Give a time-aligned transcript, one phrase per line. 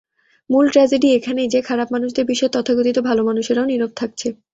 [0.49, 4.27] মূল ট্র্যাজেডি এখানেই যে, খারাপ মানুষদের বিষয়ে তথাকথিত ভালো মানুষেরাও নীরব থাকছে।